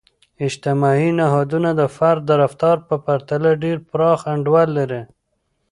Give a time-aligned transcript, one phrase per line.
[0.47, 5.01] اجتماعي نهادونه د فرد د رفتار په پرتله ډیر پراخ انډول لري.